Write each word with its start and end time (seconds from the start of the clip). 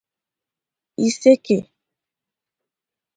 Iseke 1.07 1.57